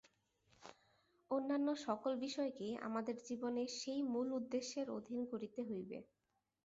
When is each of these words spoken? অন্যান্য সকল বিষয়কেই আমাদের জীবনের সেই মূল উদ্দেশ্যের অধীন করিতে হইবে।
অন্যান্য 1.31 1.67
সকল 1.85 2.11
বিষয়কেই 2.25 2.73
আমাদের 2.87 3.15
জীবনের 3.27 3.69
সেই 3.79 4.01
মূল 4.11 4.27
উদ্দেশ্যের 4.39 4.87
অধীন 4.97 5.19
করিতে 5.31 5.61
হইবে। 5.69 5.97